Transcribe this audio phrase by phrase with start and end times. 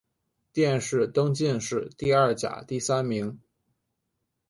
[0.51, 3.39] 殿试登进士第二甲第三名。